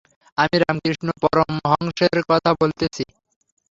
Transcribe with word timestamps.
আমি 0.37 0.55
রামকৃষ্ণ 0.59 1.07
পরমহংসের 1.23 2.17
কথা 2.29 2.49
বলিতেছি। 2.59 3.03